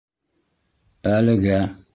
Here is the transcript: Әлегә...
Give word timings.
Әлегә... 1.13 1.63